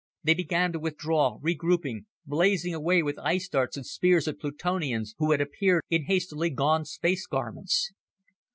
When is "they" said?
0.23-0.33